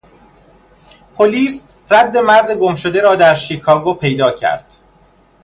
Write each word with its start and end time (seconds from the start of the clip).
پلیس 1.15 1.63
رد 1.91 2.17
مرد 2.17 2.51
گمشده 2.51 3.01
را 3.01 3.15
در 3.15 3.35
شیکاگو 3.35 3.93
پیدا 3.93 4.31
کرد. 4.31 4.73